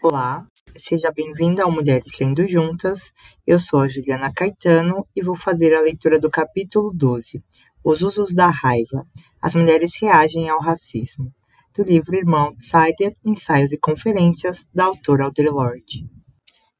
[0.00, 3.12] Olá, seja bem-vinda ao Mulheres Lendo Juntas.
[3.44, 7.42] Eu sou a Juliana Caetano e vou fazer a leitura do capítulo 12,
[7.84, 9.04] Os Usos da Raiva.
[9.42, 11.32] As Mulheres Reagem ao Racismo,
[11.76, 16.06] do livro Irmão Outsider, Ensaios e Conferências, da autora Audre Lorde.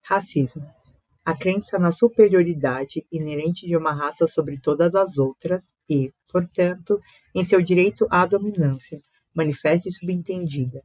[0.05, 0.65] Racismo.
[1.25, 7.01] A crença na superioridade inerente de uma raça sobre todas as outras e, portanto,
[7.35, 9.01] em seu direito à dominância,
[9.35, 10.85] manifesta e subentendida.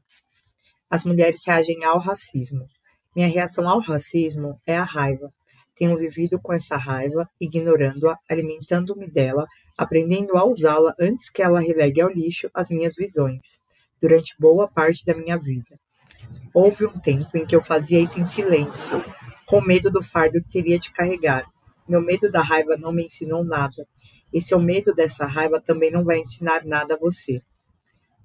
[0.93, 2.67] As mulheres reagem ao racismo.
[3.15, 5.33] Minha reação ao racismo é a raiva.
[5.75, 11.99] Tenho vivido com essa raiva, ignorando-a, alimentando-me dela, aprendendo a usá-la antes que ela relegue
[11.99, 13.63] ao lixo as minhas visões,
[13.99, 15.79] durante boa parte da minha vida.
[16.53, 19.03] Houve um tempo em que eu fazia isso em silêncio,
[19.47, 21.43] com medo do fardo que teria de carregar.
[21.89, 23.87] Meu medo da raiva não me ensinou nada,
[24.31, 27.41] e seu medo dessa raiva também não vai ensinar nada a você.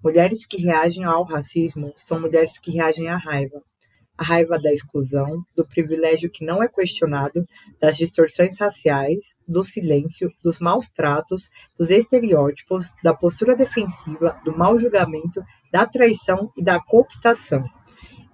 [0.03, 3.61] Mulheres que reagem ao racismo são mulheres que reagem à raiva.
[4.17, 7.45] A raiva da exclusão, do privilégio que não é questionado,
[7.81, 14.79] das distorções raciais, do silêncio, dos maus tratos, dos estereótipos, da postura defensiva, do mau
[14.79, 17.65] julgamento, da traição e da cooptação.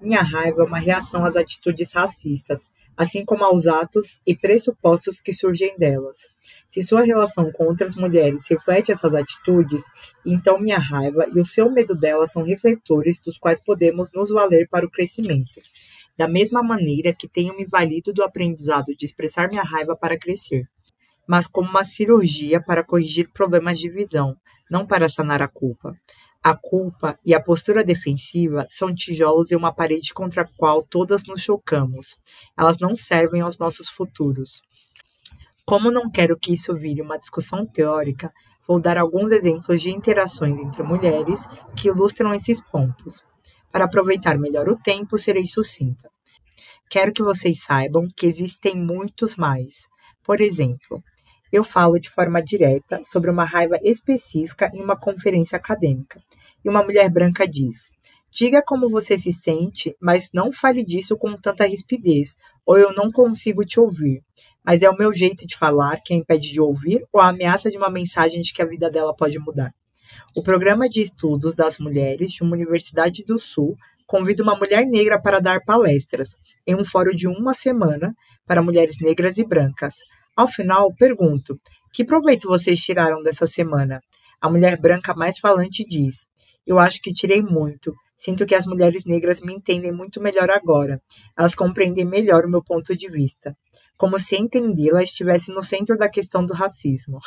[0.01, 2.61] Minha raiva é uma reação às atitudes racistas,
[2.97, 6.29] assim como aos atos e pressupostos que surgem delas.
[6.69, 9.83] Se sua relação com outras mulheres reflete essas atitudes,
[10.25, 14.69] então minha raiva e o seu medo delas são refletores dos quais podemos nos valer
[14.69, 15.61] para o crescimento.
[16.17, 20.69] Da mesma maneira que tenho me valido do aprendizado de expressar minha raiva para crescer,
[21.27, 24.37] mas como uma cirurgia para corrigir problemas de visão,
[24.71, 25.97] não para sanar a culpa.
[26.47, 31.25] A culpa e a postura defensiva são tijolos em uma parede contra a qual todas
[31.25, 32.21] nos chocamos.
[32.55, 34.61] Elas não servem aos nossos futuros.
[35.65, 38.31] Como não quero que isso vire uma discussão teórica,
[38.69, 43.25] vou dar alguns exemplos de interações entre mulheres que ilustram esses pontos.
[43.73, 46.11] Para aproveitar melhor o tempo, serei sucinta.
[46.91, 49.89] Quero que vocês saibam que existem muitos mais.
[50.23, 51.03] Por exemplo,
[51.55, 56.21] eu falo de forma direta sobre uma raiva específica em uma conferência acadêmica.
[56.65, 57.91] E uma mulher branca diz:
[58.33, 63.13] Diga como você se sente, mas não fale disso com tanta rispidez, ou eu não
[63.13, 64.21] consigo te ouvir.
[64.65, 67.71] Mas é o meu jeito de falar que a impede de ouvir ou a ameaça
[67.71, 69.73] de uma mensagem de que a vida dela pode mudar.
[70.35, 73.77] O programa de estudos das mulheres de uma Universidade do Sul
[74.07, 76.31] convida uma mulher negra para dar palestras
[76.67, 78.13] em um fórum de uma semana
[78.45, 79.99] para mulheres negras e brancas.
[80.37, 81.61] Ao final, pergunto:
[81.93, 84.03] que proveito vocês tiraram dessa semana?
[84.41, 86.27] A mulher branca mais falante diz:
[86.67, 87.95] Eu acho que tirei muito.
[88.17, 91.01] Sinto que as mulheres negras me entendem muito melhor agora.
[91.39, 93.57] Elas compreendem melhor o meu ponto de vista.
[93.97, 97.21] Como se entendê-la estivesse no centro da questão do racismo.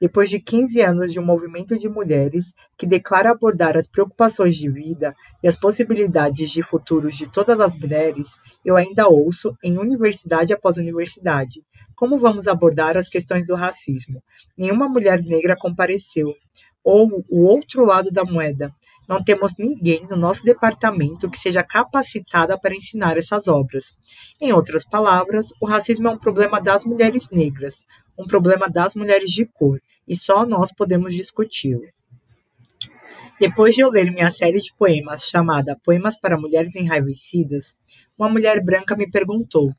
[0.00, 4.68] Depois de 15 anos de um movimento de mulheres que declara abordar as preocupações de
[4.68, 8.30] vida e as possibilidades de futuros de todas as mulheres,
[8.64, 11.62] eu ainda ouço, em universidade após universidade,
[11.94, 14.22] como vamos abordar as questões do racismo?
[14.56, 16.34] Nenhuma mulher negra compareceu.
[16.82, 18.72] Ou o outro lado da moeda.
[19.08, 23.94] Não temos ninguém no nosso departamento que seja capacitada para ensinar essas obras.
[24.40, 27.84] Em outras palavras, o racismo é um problema das mulheres negras,
[28.18, 31.84] um problema das mulheres de cor, e só nós podemos discuti-lo.
[33.38, 37.76] Depois de eu ler minha série de poemas chamada Poemas para Mulheres Enraivecidas,
[38.16, 39.74] uma mulher branca me perguntou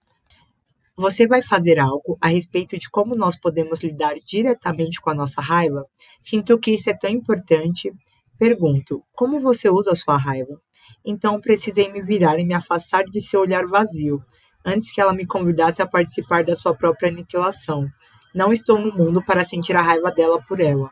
[0.98, 5.42] você vai fazer algo a respeito de como nós podemos lidar diretamente com a nossa
[5.42, 5.86] raiva?
[6.22, 7.92] Sinto que isso é tão importante.
[8.40, 10.60] Pergunto: como você usa a sua raiva?
[11.06, 14.24] Então precisei me virar e me afastar de seu olhar vazio,
[14.66, 17.88] antes que ela me convidasse a participar da sua própria aniquilação.
[18.34, 20.90] Não estou no mundo para sentir a raiva dela por ela.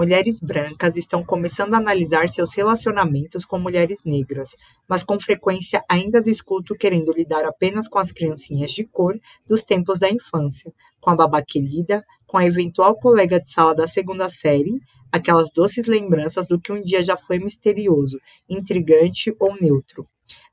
[0.00, 4.56] Mulheres brancas estão começando a analisar seus relacionamentos com mulheres negras,
[4.88, 9.62] mas com frequência ainda as escuto querendo lidar apenas com as criancinhas de cor dos
[9.62, 10.72] tempos da infância,
[11.02, 14.80] com a babá querida, com a eventual colega de sala da segunda série,
[15.12, 18.18] aquelas doces lembranças do que um dia já foi misterioso,
[18.48, 20.08] intrigante ou neutro.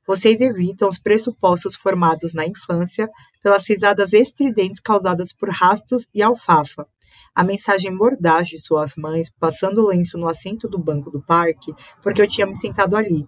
[0.06, 3.08] Vocês evitam os pressupostos formados na infância
[3.42, 6.86] pelas risadas estridentes causadas por rastos e alfafa
[7.34, 11.72] a mensagem mordaz de suas mães, passando o lenço no assento do banco do parque,
[12.02, 13.26] porque eu tinha me sentado ali.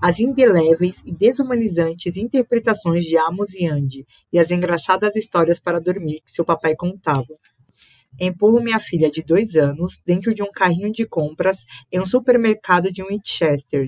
[0.00, 6.20] As indeléveis e desumanizantes interpretações de Amos e Andy e as engraçadas histórias para dormir
[6.24, 7.38] que seu papai contava.
[8.20, 12.92] Empurro minha filha de dois anos dentro de um carrinho de compras em um supermercado
[12.92, 13.86] de Winchester,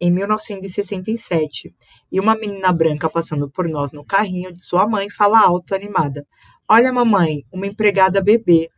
[0.00, 1.72] em 1967,
[2.10, 6.26] e uma menina branca passando por nós no carrinho de sua mãe fala alto animada:
[6.68, 8.68] Olha, mamãe, uma empregada bebê.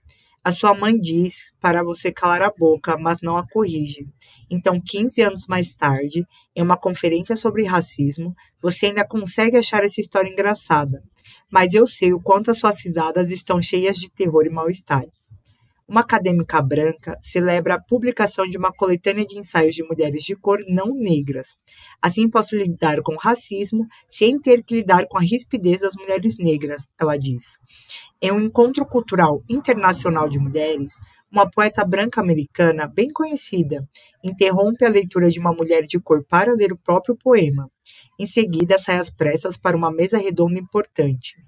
[0.44, 4.06] A sua mãe diz para você calar a boca, mas não a corrige.
[4.50, 6.22] Então, 15 anos mais tarde,
[6.54, 11.02] em uma conferência sobre racismo, você ainda consegue achar essa história engraçada.
[11.50, 15.06] Mas eu sei o quanto as suas risadas estão cheias de terror e mal-estar
[15.86, 20.58] uma acadêmica branca celebra a publicação de uma coletânea de ensaios de mulheres de cor
[20.66, 21.56] não negras.
[22.00, 26.38] Assim posso lidar com o racismo sem ter que lidar com a rispidez das mulheres
[26.38, 27.58] negras, ela diz.
[28.20, 30.94] Em um encontro cultural internacional de mulheres,
[31.30, 33.86] uma poeta branca americana bem conhecida
[34.22, 37.68] interrompe a leitura de uma mulher de cor para ler o próprio poema.
[38.18, 41.44] Em seguida, sai às pressas para uma mesa redonda importante.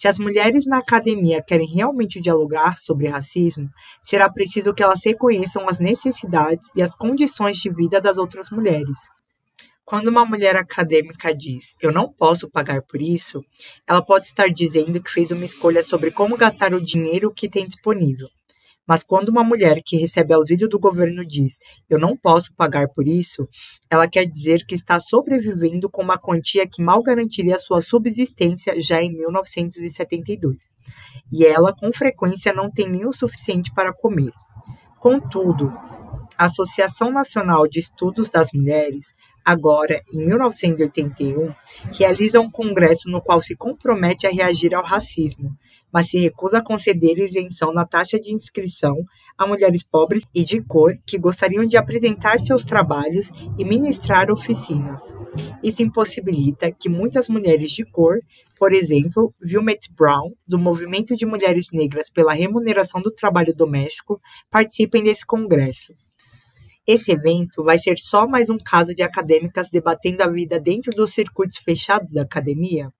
[0.00, 3.68] Se as mulheres na academia querem realmente dialogar sobre racismo,
[4.02, 9.10] será preciso que elas reconheçam as necessidades e as condições de vida das outras mulheres.
[9.84, 13.44] Quando uma mulher acadêmica diz eu não posso pagar por isso,
[13.86, 17.66] ela pode estar dizendo que fez uma escolha sobre como gastar o dinheiro que tem
[17.66, 18.28] disponível.
[18.86, 23.06] Mas quando uma mulher que recebe auxílio do governo diz eu não posso pagar por
[23.06, 23.48] isso,
[23.88, 29.02] ela quer dizer que está sobrevivendo com uma quantia que mal garantiria sua subsistência já
[29.02, 30.56] em 1972.
[31.32, 34.32] E ela, com frequência, não tem nem o suficiente para comer.
[34.98, 35.72] Contudo,
[36.36, 39.14] a Associação Nacional de Estudos das Mulheres,
[39.50, 41.52] agora em 1981,
[41.92, 45.56] realiza um congresso no qual se compromete a reagir ao racismo,
[45.92, 48.96] mas se recusa a conceder isenção na taxa de inscrição
[49.36, 55.00] a mulheres pobres e de cor que gostariam de apresentar seus trabalhos e ministrar oficinas.
[55.62, 58.18] Isso impossibilita que muitas mulheres de cor,
[58.58, 64.20] por exemplo, Wilmette Brown, do Movimento de Mulheres Negras pela Remuneração do Trabalho Doméstico,
[64.50, 65.94] participem desse congresso.
[66.86, 71.12] Esse evento vai ser só mais um caso de acadêmicas debatendo a vida dentro dos
[71.12, 72.90] circuitos fechados da academia?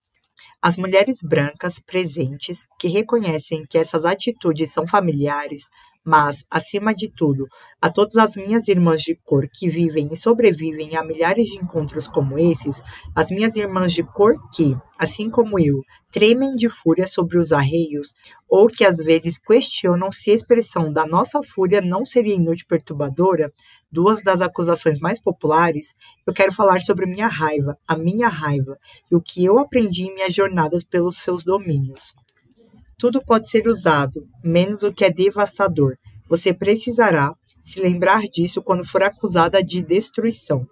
[0.61, 5.69] As mulheres brancas presentes, que reconhecem que essas atitudes são familiares,
[6.03, 7.47] mas, acima de tudo,
[7.79, 12.07] a todas as minhas irmãs de cor que vivem e sobrevivem a milhares de encontros
[12.07, 12.83] como esses,
[13.15, 15.81] as minhas irmãs de cor que, assim como eu,
[16.11, 18.15] tremem de fúria sobre os arreios,
[18.47, 22.67] ou que às vezes questionam se a expressão da nossa fúria não seria inútil e
[22.67, 23.51] perturbadora,
[23.91, 28.77] duas das acusações mais populares, eu quero falar sobre minha raiva, a minha raiva,
[29.09, 32.13] e o que eu aprendi em minhas jornadas pelos seus domínios.
[32.97, 35.97] Tudo pode ser usado, menos o que é devastador.
[36.29, 40.67] Você precisará se lembrar disso quando for acusada de destruição.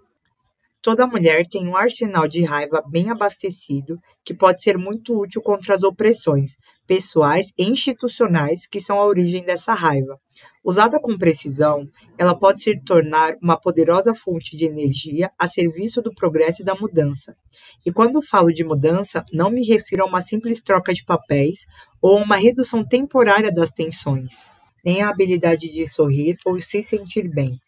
[0.82, 5.74] Toda mulher tem um arsenal de raiva bem abastecido que pode ser muito útil contra
[5.74, 6.56] as opressões
[6.86, 10.18] pessoais e institucionais que são a origem dessa raiva.
[10.64, 11.86] Usada com precisão,
[12.18, 16.74] ela pode se tornar uma poderosa fonte de energia a serviço do progresso e da
[16.74, 17.36] mudança.
[17.84, 21.66] E quando falo de mudança, não me refiro a uma simples troca de papéis
[22.00, 24.50] ou uma redução temporária das tensões,
[24.82, 27.60] nem a habilidade de sorrir ou se sentir bem.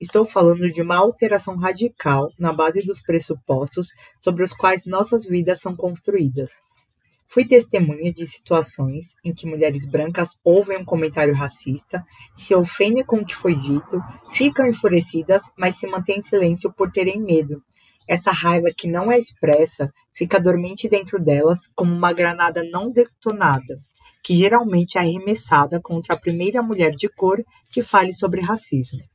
[0.00, 3.88] Estou falando de uma alteração radical na base dos pressupostos
[4.18, 6.62] sobre os quais nossas vidas são construídas.
[7.28, 12.02] Fui testemunha de situações em que mulheres brancas ouvem um comentário racista,
[12.34, 14.00] se ofendem com o que foi dito,
[14.32, 17.62] ficam enfurecidas, mas se mantêm em silêncio por terem medo.
[18.08, 23.78] Essa raiva que não é expressa fica dormente dentro delas como uma granada não detonada,
[24.24, 29.09] que geralmente é arremessada contra a primeira mulher de cor que fale sobre racismo.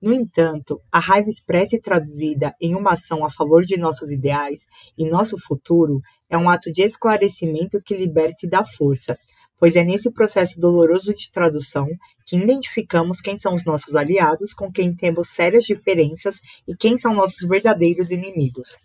[0.00, 4.66] No entanto, a raiva expressa e traduzida em uma ação a favor de nossos ideais
[4.96, 6.00] e nosso futuro
[6.30, 9.18] é um ato de esclarecimento que liberta e dá força,
[9.58, 11.88] pois é nesse processo doloroso de tradução
[12.24, 17.12] que identificamos quem são os nossos aliados, com quem temos sérias diferenças e quem são
[17.12, 18.76] nossos verdadeiros inimigos.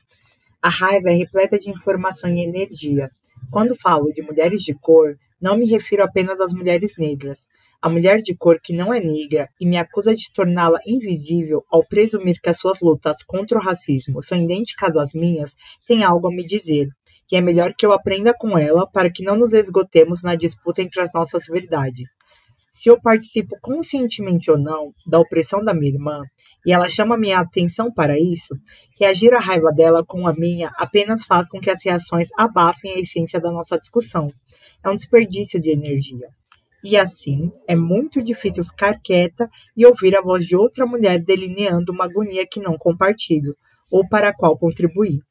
[0.61, 3.11] A raiva é repleta de informação e energia.
[3.51, 7.47] Quando falo de mulheres de cor, não me refiro apenas às mulheres negras,
[7.83, 11.85] a mulher de cor que não é negra e me acusa de torná-la invisível ao
[11.85, 16.31] presumir que as suas lutas contra o racismo são idênticas às minhas, tem algo a
[16.31, 16.87] me dizer.
[17.29, 20.81] E é melhor que eu aprenda com ela para que não nos esgotemos na disputa
[20.81, 22.07] entre as nossas verdades.
[22.71, 26.21] Se eu participo conscientemente ou não da opressão da minha irmã,
[26.65, 28.55] e ela chama minha atenção para isso,
[28.97, 32.99] reagir à raiva dela com a minha apenas faz com que as reações abafem a
[32.99, 34.31] essência da nossa discussão.
[34.81, 36.29] É um desperdício de energia.
[36.83, 41.93] E assim, é muito difícil ficar quieta e ouvir a voz de outra mulher delineando
[41.93, 43.55] uma agonia que não compartilho
[43.89, 45.21] ou para a qual contribuí.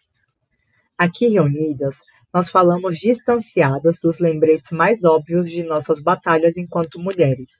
[0.96, 1.98] Aqui reunidas,
[2.32, 7.50] nós falamos distanciadas dos lembretes mais óbvios de nossas batalhas enquanto mulheres.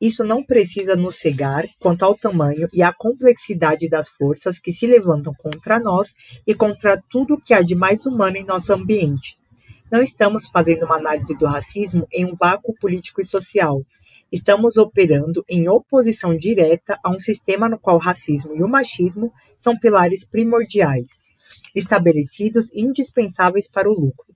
[0.00, 4.86] Isso não precisa nos cegar quanto ao tamanho e à complexidade das forças que se
[4.86, 6.14] levantam contra nós
[6.46, 9.36] e contra tudo que há de mais humano em nosso ambiente,
[9.90, 13.82] não estamos fazendo uma análise do racismo em um vácuo político e social.
[14.30, 19.32] Estamos operando em oposição direta a um sistema no qual o racismo e o machismo
[19.58, 21.24] são pilares primordiais,
[21.74, 24.26] estabelecidos e indispensáveis para o lucro.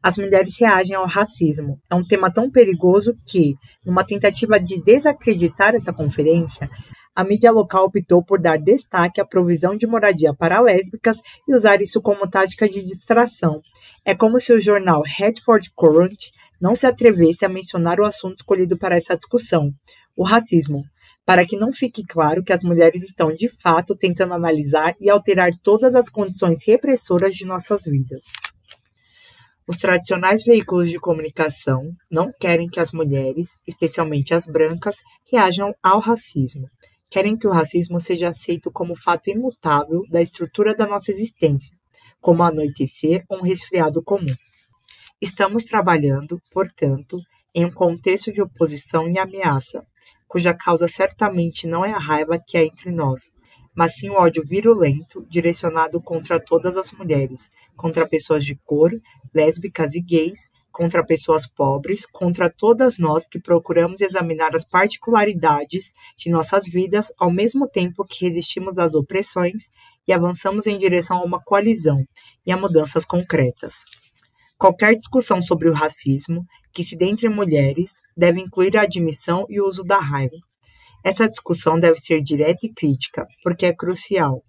[0.00, 1.80] As mulheres reagem ao racismo.
[1.90, 6.68] É um tema tão perigoso que, numa tentativa de desacreditar essa conferência,
[7.14, 11.80] a mídia local optou por dar destaque à provisão de moradia para lésbicas e usar
[11.80, 13.60] isso como tática de distração.
[14.04, 16.18] É como se o jornal Hertford Courant
[16.60, 19.72] não se atrevesse a mencionar o assunto escolhido para essa discussão,
[20.16, 20.82] o racismo,
[21.24, 25.50] para que não fique claro que as mulheres estão de fato tentando analisar e alterar
[25.62, 28.24] todas as condições repressoras de nossas vidas.
[29.66, 34.96] Os tradicionais veículos de comunicação não querem que as mulheres, especialmente as brancas,
[35.30, 36.68] reajam ao racismo.
[37.14, 41.78] Querem que o racismo seja aceito como fato imutável da estrutura da nossa existência,
[42.20, 44.34] como anoitecer ou um resfriado comum.
[45.20, 47.20] Estamos trabalhando, portanto,
[47.54, 49.86] em um contexto de oposição e ameaça,
[50.26, 53.30] cuja causa certamente não é a raiva que há entre nós,
[53.76, 58.90] mas sim o ódio virulento direcionado contra todas as mulheres, contra pessoas de cor,
[59.32, 66.28] lésbicas e gays, contra pessoas pobres, contra todas nós que procuramos examinar as particularidades de
[66.28, 69.70] nossas vidas ao mesmo tempo que resistimos às opressões
[70.06, 72.04] e avançamos em direção a uma coalizão
[72.44, 73.84] e a mudanças concretas.
[74.58, 79.60] Qualquer discussão sobre o racismo que se dê entre mulheres deve incluir a admissão e
[79.60, 80.36] o uso da raiva,
[81.04, 84.42] essa discussão deve ser direta e crítica, porque é crucial.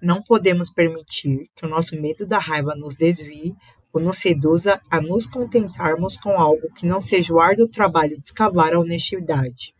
[0.00, 3.54] Não podemos permitir que o nosso medo da raiva nos desvie
[3.92, 8.26] ou nos seduza a nos contentarmos com algo que não seja o árduo trabalho de
[8.26, 9.74] escavar a honestidade.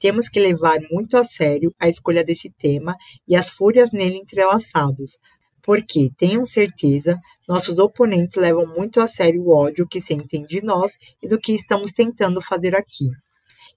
[0.00, 5.18] Temos que levar muito a sério a escolha desse tema e as fúrias nele entrelaçados,
[5.62, 10.92] porque, tenham certeza, nossos oponentes levam muito a sério o ódio que sentem de nós
[11.22, 13.08] e do que estamos tentando fazer aqui.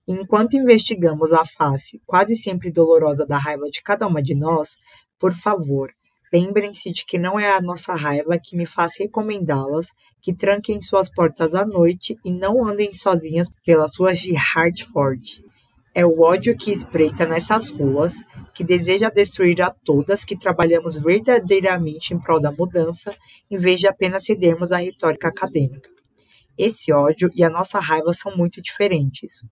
[0.05, 4.77] Enquanto investigamos a face quase sempre dolorosa da raiva de cada uma de nós,
[5.17, 5.91] por favor,
[6.33, 9.87] lembrem-se de que não é a nossa raiva que me faz recomendá-las
[10.21, 15.43] que tranquem suas portas à noite e não andem sozinhas pelas ruas de Hartford.
[15.93, 18.13] É o ódio que espreita nessas ruas,
[18.53, 23.15] que deseja destruir a todas que trabalhamos verdadeiramente em prol da mudança,
[23.49, 25.89] em vez de apenas cedermos à retórica acadêmica.
[26.57, 29.43] Esse ódio e a nossa raiva são muito diferentes.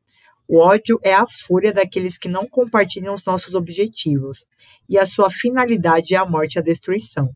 [0.48, 4.46] O ódio é a fúria daqueles que não compartilham os nossos objetivos,
[4.88, 7.32] e a sua finalidade é a morte e a destruição.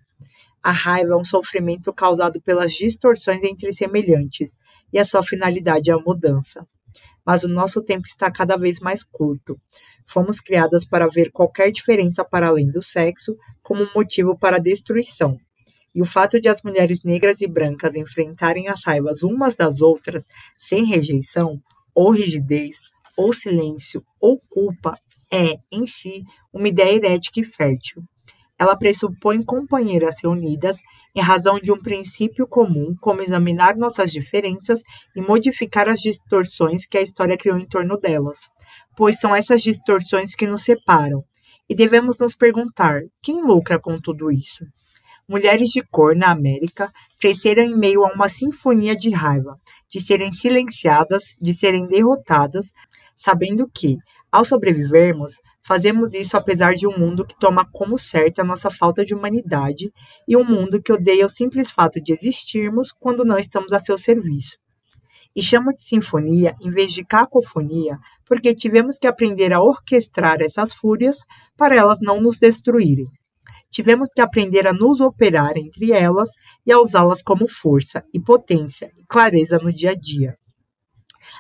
[0.62, 4.56] A raiva é um sofrimento causado pelas distorções entre semelhantes,
[4.94, 6.68] e a sua finalidade é a mudança.
[7.26, 9.60] Mas o nosso tempo está cada vez mais curto.
[10.06, 15.38] Fomos criadas para ver qualquer diferença para além do sexo como motivo para a destruição.
[15.94, 20.28] E o fato de as mulheres negras e brancas enfrentarem as raivas umas das outras
[20.58, 21.60] sem rejeição
[21.96, 22.78] ou rigidez
[23.20, 24.98] ou silêncio ou culpa
[25.30, 26.24] é, em si,
[26.54, 28.02] uma ideia herética e fértil.
[28.58, 30.78] Ela pressupõe companheiras reunidas
[31.14, 34.82] em razão de um princípio comum, como examinar nossas diferenças
[35.14, 38.40] e modificar as distorções que a história criou em torno delas,
[38.96, 41.22] pois são essas distorções que nos separam.
[41.68, 44.66] E devemos nos perguntar: quem lucra com tudo isso?
[45.28, 49.58] Mulheres de cor na América cresceram em meio a uma sinfonia de raiva,
[49.90, 52.68] de serem silenciadas, de serem derrotadas,
[53.20, 53.98] sabendo que,
[54.32, 59.06] ao sobrevivermos, fazemos isso apesar de um mundo que toma como certo a nossa falta
[59.06, 59.92] de humanidade
[60.26, 63.98] e um mundo que odeia o simples fato de existirmos quando não estamos a seu
[63.98, 64.58] serviço.
[65.36, 70.74] E chamo de sinfonia em vez de cacofonia, porque tivemos que aprender a orquestrar essas
[70.74, 71.26] fúrias
[71.58, 73.08] para elas não nos destruírem.
[73.70, 76.30] Tivemos que aprender a nos operar entre elas
[76.66, 80.36] e a usá-las como força e potência e clareza no dia a dia.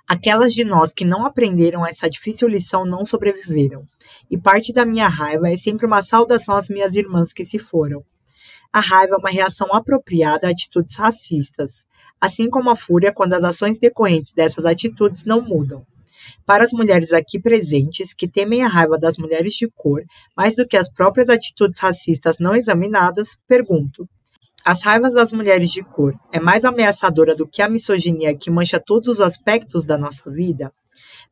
[0.08, 3.86] Aquelas de nós que não aprenderam essa difícil lição não sobreviveram.
[4.29, 8.03] E parte da minha raiva é sempre uma saudação às minhas irmãs que se foram.
[8.72, 11.86] A raiva é uma reação apropriada a atitudes racistas,
[12.22, 15.86] assim como a fúria quando as ações decorrentes dessas atitudes não mudam.
[16.46, 20.03] Para as mulheres aqui presentes que temem a raiva das mulheres de cor
[20.36, 24.08] mais do que as próprias atitudes racistas não examinadas, pergunto:
[24.69, 28.79] as raivas das mulheres de cor é mais ameaçadora do que a misoginia que mancha
[28.79, 30.71] todos os aspectos da nossa vida?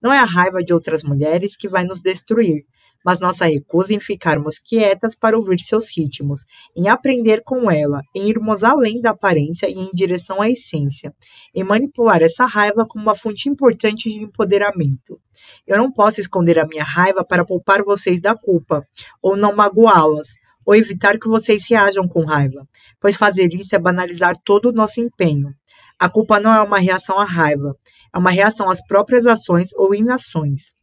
[0.01, 2.65] Não é a raiva de outras mulheres que vai nos destruir,
[3.06, 8.27] mas nossa recusa em ficarmos quietas para ouvir seus ritmos, em aprender com ela, em
[8.27, 11.13] irmos além da aparência e em direção à essência,
[11.53, 15.22] em manipular essa raiva como uma fonte importante de empoderamento.
[15.67, 18.84] Eu não posso esconder a minha raiva para poupar vocês da culpa,
[19.22, 20.29] ou não magoá-las,
[20.68, 22.68] ou evitar que vocês reajam com raiva,
[23.00, 25.54] pois fazer isso é banalizar todo o nosso empenho.
[25.98, 27.74] A culpa não é uma reação à raiva,
[28.14, 30.74] É uma reação às próprias ações ou inações.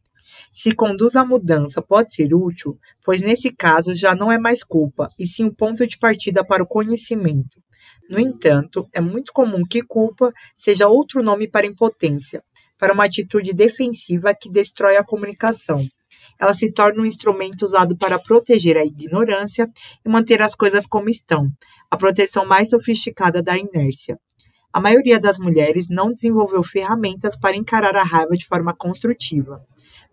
[0.51, 5.09] Se conduz à mudança pode ser útil, pois nesse caso já não é mais culpa,
[5.19, 7.61] e sim um ponto de partida para o conhecimento.
[8.09, 12.41] No entanto, é muito comum que culpa seja outro nome para impotência,
[12.77, 15.85] para uma atitude defensiva que destrói a comunicação.
[16.39, 19.69] Ela se torna um instrumento usado para proteger a ignorância
[20.05, 21.49] e manter as coisas como estão,
[21.89, 24.19] a proteção mais sofisticada da inércia.
[24.71, 29.63] A maioria das mulheres não desenvolveu ferramentas para encarar a raiva de forma construtiva.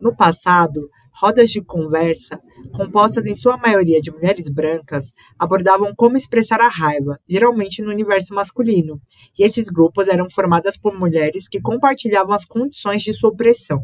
[0.00, 2.40] No passado, rodas de conversa,
[2.74, 8.34] compostas em sua maioria de mulheres brancas, abordavam como expressar a raiva, geralmente no universo
[8.34, 9.00] masculino,
[9.38, 13.80] e esses grupos eram formados por mulheres que compartilhavam as condições de sua opressão.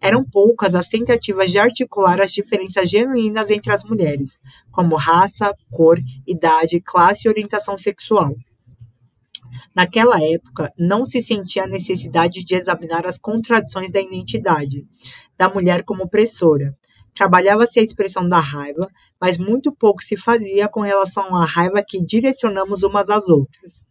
[0.00, 5.98] Eram poucas as tentativas de articular as diferenças genuínas entre as mulheres, como raça, cor,
[6.26, 8.34] idade, classe e orientação sexual.
[9.74, 14.86] Naquela época, não se sentia a necessidade de examinar as contradições da identidade
[15.36, 16.76] da mulher como opressora.
[17.14, 18.88] Trabalhava-se a expressão da raiva,
[19.20, 23.82] mas muito pouco se fazia com relação à raiva que direcionamos umas às outras.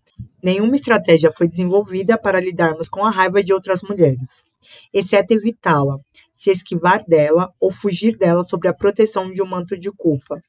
[0.41, 4.45] Nenhuma estratégia foi desenvolvida para lidarmos com a raiva de outras mulheres,
[4.93, 5.97] exceto evitá-la,
[6.35, 10.41] se esquivar dela ou fugir dela sob a proteção de um manto de culpa.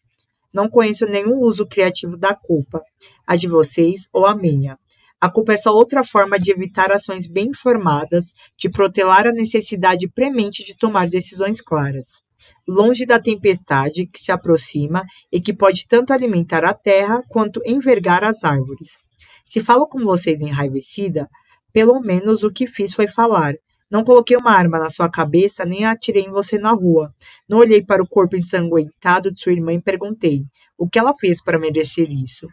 [0.53, 2.83] Não conheço nenhum uso criativo da culpa,
[3.27, 4.79] a de vocês ou a minha.
[5.21, 10.07] A culpa é só outra forma de evitar ações bem informadas, de protelar a necessidade
[10.09, 12.23] premente de tomar decisões claras.
[12.69, 18.23] Longe da tempestade que se aproxima e que pode tanto alimentar a terra quanto envergar
[18.23, 18.99] as árvores.
[19.45, 21.29] Se falo com vocês enraivecida,
[21.73, 23.55] pelo menos o que fiz foi falar.
[23.91, 27.13] Não coloquei uma arma na sua cabeça nem atirei em você na rua.
[27.49, 30.45] Não olhei para o corpo ensanguentado de sua irmã e perguntei:
[30.77, 32.47] o que ela fez para merecer isso?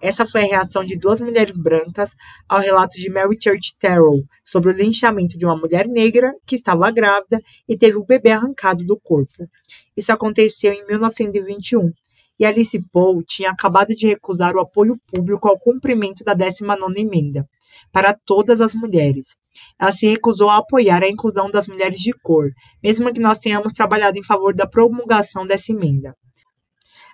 [0.00, 2.14] Essa foi a reação de duas mulheres brancas
[2.48, 6.90] ao relato de Mary Church Terrell sobre o linchamento de uma mulher negra que estava
[6.90, 9.48] grávida e teve o bebê arrancado do corpo.
[9.96, 11.92] Isso aconteceu em 1921
[12.38, 17.48] e Alice Paul tinha acabado de recusar o apoio público ao cumprimento da 19ª emenda
[17.92, 19.36] para todas as mulheres.
[19.80, 22.50] Ela se recusou a apoiar a inclusão das mulheres de cor,
[22.82, 26.14] mesmo que nós tenhamos trabalhado em favor da promulgação dessa emenda.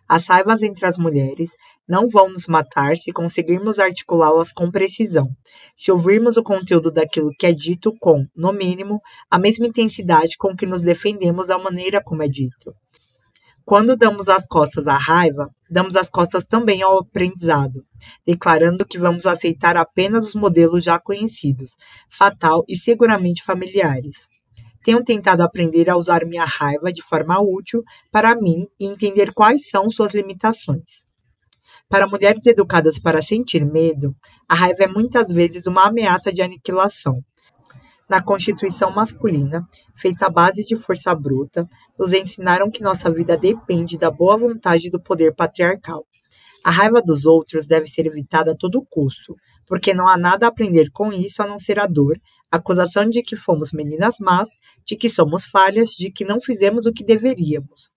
[0.08, 1.52] As raivas entre as mulheres
[1.92, 5.28] não vão nos matar se conseguirmos articulá-las com precisão,
[5.76, 8.98] se ouvirmos o conteúdo daquilo que é dito com, no mínimo,
[9.30, 12.74] a mesma intensidade com que nos defendemos da maneira como é dito.
[13.62, 17.84] Quando damos as costas à raiva, damos as costas também ao aprendizado,
[18.26, 21.72] declarando que vamos aceitar apenas os modelos já conhecidos,
[22.08, 24.28] fatal e seguramente familiares.
[24.82, 29.68] Tenho tentado aprender a usar minha raiva de forma útil para mim e entender quais
[29.68, 31.11] são suas limitações.
[31.92, 34.16] Para mulheres educadas para sentir medo,
[34.48, 37.22] a raiva é muitas vezes uma ameaça de aniquilação.
[38.08, 43.98] Na constituição masculina, feita à base de força bruta, nos ensinaram que nossa vida depende
[43.98, 46.06] da boa vontade do poder patriarcal.
[46.64, 50.48] A raiva dos outros deve ser evitada a todo custo, porque não há nada a
[50.48, 52.18] aprender com isso a não ser a dor,
[52.50, 54.48] a acusação de que fomos meninas más,
[54.86, 57.91] de que somos falhas, de que não fizemos o que deveríamos.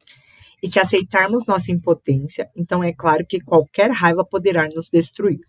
[0.66, 5.42] E se aceitarmos nossa impotência, então é claro que qualquer raiva poderá nos destruir.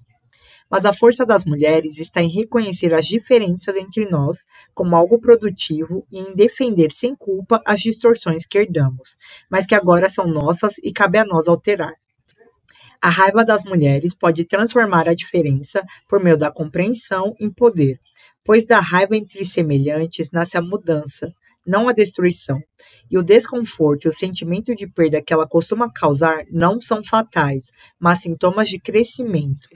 [0.71, 4.37] Mas a força das mulheres está em reconhecer as diferenças entre nós
[4.75, 9.17] como algo produtivo e em defender sem culpa as distorções que herdamos,
[9.51, 11.95] mas que agora são nossas e cabe a nós alterar.
[13.01, 17.99] A raiva das mulheres pode transformar a diferença por meio da compreensão em poder,
[18.45, 21.33] pois da raiva entre semelhantes nasce a mudança,
[21.67, 22.61] não a destruição.
[23.11, 27.71] E o desconforto e o sentimento de perda que ela costuma causar não são fatais,
[27.99, 29.69] mas sintomas de crescimento.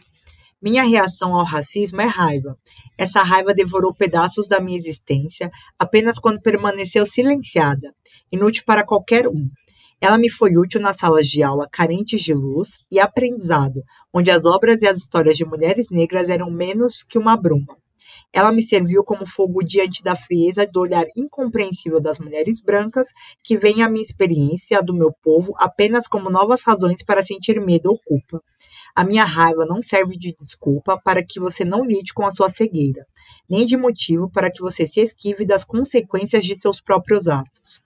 [0.63, 2.55] Minha reação ao racismo é raiva.
[2.99, 7.95] Essa raiva devorou pedaços da minha existência apenas quando permaneceu silenciada,
[8.31, 9.49] inútil para qualquer um.
[10.01, 14.45] Ela me foi útil nas salas de aula carentes de luz e aprendizado, onde as
[14.45, 17.77] obras e as histórias de mulheres negras eram menos que uma bruma.
[18.33, 23.09] Ela me serviu como fogo diante da frieza do olhar incompreensível das mulheres brancas,
[23.43, 27.61] que veem a minha experiência a do meu povo apenas como novas razões para sentir
[27.61, 28.43] medo ou culpa.
[28.95, 32.49] A minha raiva não serve de desculpa para que você não lide com a sua
[32.49, 33.07] cegueira,
[33.49, 37.85] nem de motivo para que você se esquive das consequências de seus próprios atos.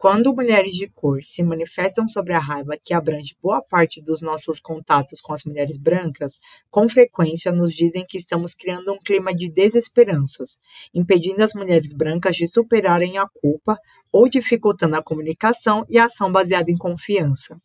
[0.00, 4.58] Quando mulheres de cor se manifestam sobre a raiva que abrange boa parte dos nossos
[4.58, 9.50] contatos com as mulheres brancas, com frequência nos dizem que estamos criando um clima de
[9.50, 10.58] desesperanças,
[10.94, 13.76] impedindo as mulheres brancas de superarem a culpa
[14.10, 17.60] ou dificultando a comunicação e a ação baseada em confiança.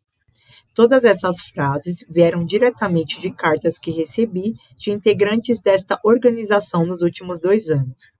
[0.73, 7.39] Todas essas frases vieram diretamente de cartas que recebi de integrantes desta organização nos últimos
[7.39, 8.11] dois anos.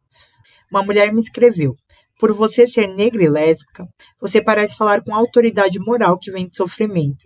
[0.72, 1.76] uma mulher me escreveu:
[2.18, 3.88] Por você ser negra e lésbica,
[4.20, 7.26] você parece falar com autoridade moral que vem de sofrimento.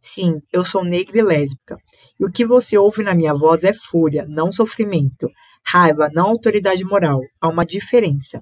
[0.00, 1.76] Sim, eu sou negra e lésbica.
[2.18, 5.28] E o que você ouve na minha voz é fúria, não sofrimento.
[5.64, 7.20] Raiva, não autoridade moral.
[7.40, 8.40] Há uma diferença.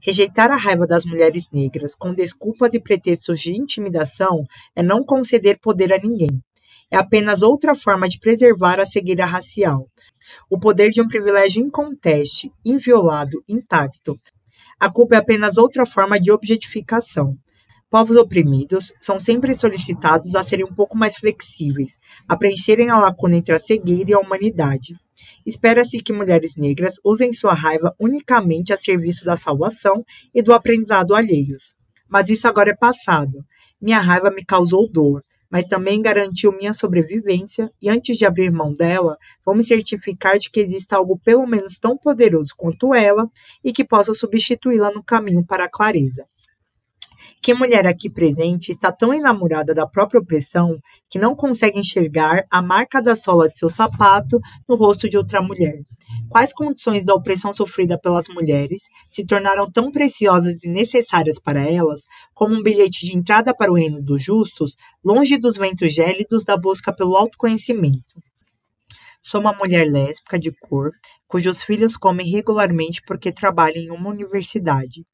[0.00, 5.58] Rejeitar a raiva das mulheres negras com desculpas e pretextos de intimidação é não conceder
[5.60, 6.40] poder a ninguém.
[6.90, 9.86] É apenas outra forma de preservar a cegueira racial.
[10.48, 14.18] O poder de um privilégio inconteste, inviolado, intacto.
[14.80, 17.36] A culpa é apenas outra forma de objetificação.
[17.90, 23.36] Povos oprimidos são sempre solicitados a serem um pouco mais flexíveis, a preencherem a lacuna
[23.36, 24.94] entre a cegueira e a humanidade.
[25.44, 30.02] Espera-se que mulheres negras usem sua raiva unicamente a serviço da salvação
[30.34, 31.74] e do aprendizado alheios.
[32.08, 33.44] Mas isso agora é passado.
[33.78, 38.72] Minha raiva me causou dor, mas também garantiu minha sobrevivência, e antes de abrir mão
[38.72, 43.28] dela, vou me certificar de que exista algo pelo menos tão poderoso quanto ela
[43.64, 46.26] e que possa substituí-la no caminho para a clareza.
[47.42, 50.78] Que mulher aqui presente está tão enamorada da própria opressão
[51.08, 55.40] que não consegue enxergar a marca da sola de seu sapato no rosto de outra
[55.40, 55.80] mulher?
[56.28, 62.02] Quais condições da opressão sofrida pelas mulheres se tornaram tão preciosas e necessárias para elas
[62.34, 66.56] como um bilhete de entrada para o reino dos justos, longe dos ventos gélidos da
[66.56, 68.20] busca pelo autoconhecimento?
[69.22, 70.92] Sou uma mulher lésbica de cor,
[71.28, 75.04] cujos filhos comem regularmente porque trabalham em uma universidade.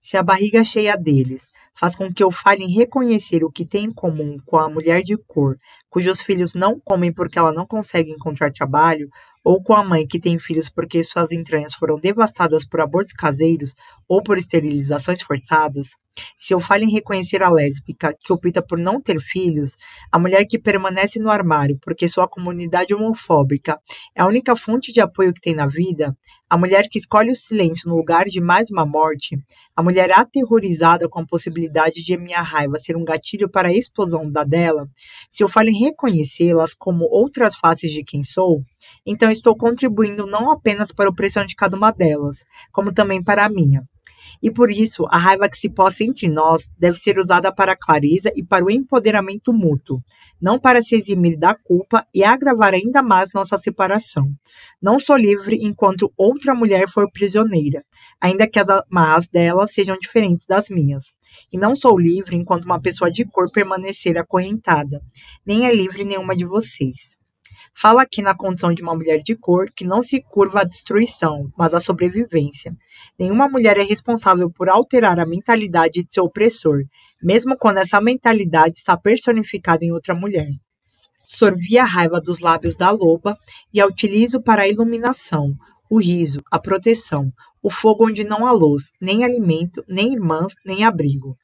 [0.00, 3.84] Se a barriga cheia deles faz com que eu falhe em reconhecer o que tem
[3.86, 5.58] em comum com a mulher de cor,
[5.90, 9.10] cujos filhos não comem porque ela não consegue encontrar trabalho,
[9.46, 13.76] ou com a mãe que tem filhos porque suas entranhas foram devastadas por abortos caseiros
[14.08, 15.90] ou por esterilizações forçadas,
[16.36, 19.76] se eu falho em reconhecer a lésbica que opta por não ter filhos,
[20.10, 23.78] a mulher que permanece no armário porque sua comunidade homofóbica
[24.14, 26.16] é a única fonte de apoio que tem na vida,
[26.48, 29.38] a mulher que escolhe o silêncio no lugar de mais uma morte,
[29.74, 34.30] a mulher aterrorizada com a possibilidade de minha raiva ser um gatilho para a explosão
[34.30, 34.88] da dela,
[35.30, 38.62] se eu falho em reconhecê-las como outras faces de quem sou,
[39.04, 43.44] então estou contribuindo não apenas para a opressão de cada uma delas, como também para
[43.44, 43.86] a minha.
[44.42, 47.76] E por isso, a raiva que se possa entre nós deve ser usada para a
[47.76, 50.02] clareza e para o empoderamento mútuo,
[50.40, 54.30] não para se eximir da culpa e agravar ainda mais nossa separação.
[54.80, 57.82] Não sou livre enquanto outra mulher for prisioneira,
[58.20, 61.14] ainda que as amarras dela sejam diferentes das minhas.
[61.52, 65.00] E não sou livre enquanto uma pessoa de cor permanecer acorrentada.
[65.44, 67.15] Nem é livre nenhuma de vocês.
[67.78, 71.52] Fala aqui na condição de uma mulher de cor que não se curva à destruição,
[71.58, 72.74] mas à sobrevivência.
[73.18, 76.84] Nenhuma mulher é responsável por alterar a mentalidade de seu opressor,
[77.22, 80.48] mesmo quando essa mentalidade está personificada em outra mulher.
[81.22, 83.36] Sorvi a raiva dos lábios da loba
[83.74, 85.54] e a utilizo para a iluminação,
[85.90, 87.30] o riso, a proteção,
[87.62, 91.36] o fogo onde não há luz, nem alimento, nem irmãs, nem abrigo.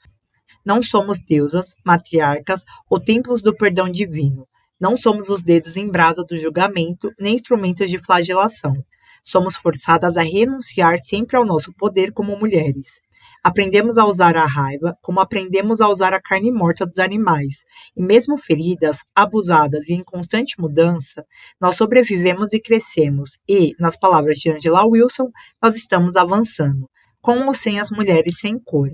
[0.65, 4.47] Não somos deusas, matriarcas ou templos do perdão divino.
[4.83, 8.75] Não somos os dedos em brasa do julgamento, nem instrumentos de flagelação.
[9.23, 13.01] Somos forçadas a renunciar sempre ao nosso poder como mulheres.
[13.45, 17.63] Aprendemos a usar a raiva como aprendemos a usar a carne morta dos animais.
[17.97, 21.25] E mesmo feridas, abusadas e em constante mudança,
[21.61, 23.39] nós sobrevivemos e crescemos.
[23.49, 25.31] E, nas palavras de Angela Wilson,
[25.63, 26.91] nós estamos avançando,
[27.21, 28.91] com ou sem as mulheres sem cor.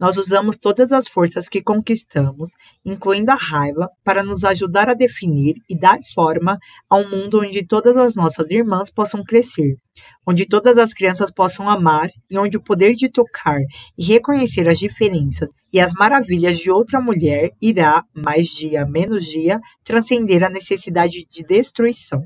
[0.00, 5.56] Nós usamos todas as forças que conquistamos, incluindo a raiva, para nos ajudar a definir
[5.68, 6.58] e dar forma
[6.88, 9.76] a um mundo onde todas as nossas irmãs possam crescer,
[10.26, 13.60] onde todas as crianças possam amar e onde o poder de tocar
[13.98, 19.60] e reconhecer as diferenças e as maravilhas de outra mulher irá, mais dia menos dia,
[19.84, 22.22] transcender a necessidade de destruição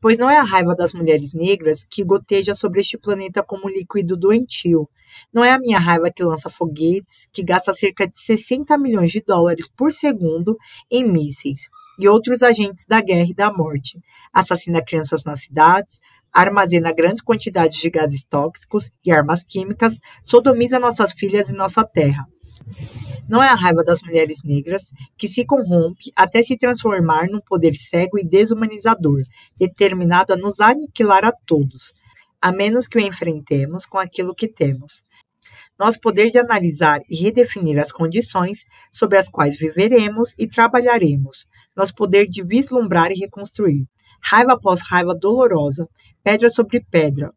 [0.00, 4.16] pois não é a raiva das mulheres negras que goteja sobre este planeta como líquido
[4.16, 4.88] doentio.
[5.32, 9.20] Não é a minha raiva que lança foguetes, que gasta cerca de 60 milhões de
[9.20, 10.56] dólares por segundo
[10.90, 13.98] em mísseis e outros agentes da guerra e da morte,
[14.32, 16.00] assassina crianças nas cidades,
[16.32, 22.26] armazena grandes quantidades de gases tóxicos e armas químicas, sodomiza nossas filhas e nossa terra.
[23.28, 24.84] Não é a raiva das mulheres negras
[25.16, 29.22] que se corrompe até se transformar num poder cego e desumanizador,
[29.54, 31.92] determinado a nos aniquilar a todos,
[32.40, 35.04] a menos que o enfrentemos com aquilo que temos.
[35.78, 41.94] Nosso poder de analisar e redefinir as condições sobre as quais viveremos e trabalharemos, nosso
[41.94, 43.84] poder de vislumbrar e reconstruir,
[44.22, 45.86] raiva após raiva dolorosa,
[46.24, 47.32] pedra sobre pedra,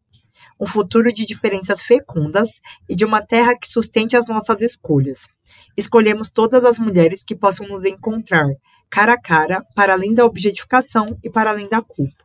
[0.62, 5.28] um futuro de diferenças fecundas e de uma terra que sustente as nossas escolhas.
[5.76, 8.46] Escolhemos todas as mulheres que possam nos encontrar,
[8.88, 12.24] cara a cara, para além da objetificação e para além da culpa.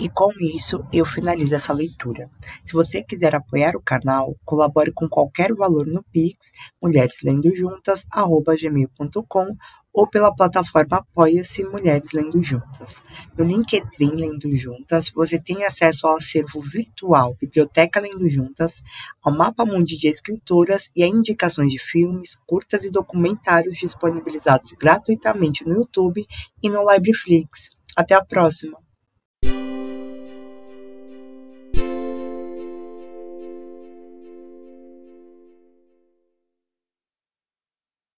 [0.00, 2.30] E com isso eu finalizo essa leitura.
[2.64, 9.56] Se você quiser apoiar o canal, colabore com qualquer valor no Pix, mulhereslendojuntas@gmail.com
[9.92, 13.02] ou pela plataforma Apoia-se Mulheres Lendo Juntas.
[13.36, 18.80] No Linktree Lendo Juntas, você tem acesso ao acervo virtual Biblioteca Lendo Juntas,
[19.20, 25.66] ao mapa mundi de escritoras e a indicações de filmes, curtas e documentários disponibilizados gratuitamente
[25.66, 26.24] no YouTube
[26.62, 27.70] e no Libreflix.
[27.96, 28.78] Até a próxima!